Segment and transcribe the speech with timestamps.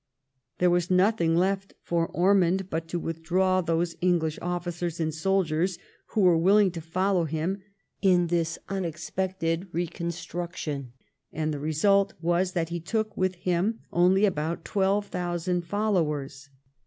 [0.57, 5.77] There was nothing left for Ormond but to withdraw those English officers and soldiers
[6.07, 7.61] who were willing to follow him
[8.01, 10.93] in this unexpected reconstruction,
[11.31, 16.49] and the result was that he took with him only about 12,000 followers.